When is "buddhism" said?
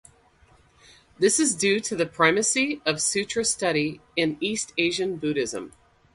5.17-5.73